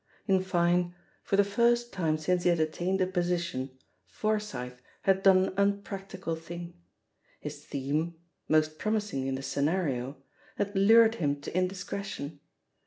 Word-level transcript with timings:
In 0.25 0.41
fine, 0.43 0.95
for 1.21 1.35
the 1.35 1.43
first 1.43 1.93
time 1.93 2.17
since 2.17 2.41
he 2.41 2.49
had 2.49 2.59
attained 2.59 3.01
a 3.01 3.05
position, 3.05 3.77
Forsyth 4.07 4.81
had 5.03 5.21
done 5.21 5.45
an 5.49 5.53
unpractical 5.57 6.35
thing; 6.35 6.73
his 7.39 7.63
theme— 7.63 8.15
mo^; 8.49 8.77
promising 8.79 9.27
in 9.27 9.35
the 9.35 9.43
scenario— 9.43 10.17
had 10.55 10.75
lured 10.75 11.13
him 11.21 11.39
to 11.41 11.55
in 11.55 11.67
discretion. 11.67 12.39